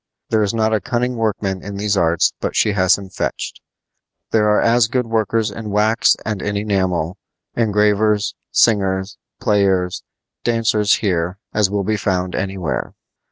[0.29, 3.61] There is not a cunning workman in these arts but she has him fetched.
[4.31, 7.19] There are as good workers in wax and in enamel,
[7.55, 10.01] engravers, singers, players,
[10.43, 12.95] dancers here as will be found anywhere.